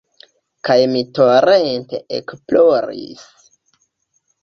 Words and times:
Kaj 0.69 0.77
mi 0.93 1.03
torente 1.19 2.01
ekploris. 2.19 3.25